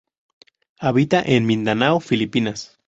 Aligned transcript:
Habita 0.79 1.21
en 1.21 1.45
Mindanao 1.45 1.99
Filipinas. 1.99 2.79